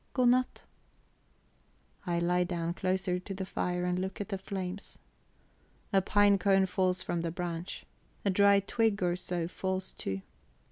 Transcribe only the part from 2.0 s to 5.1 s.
I lie down closer to the fire, and look at the flames.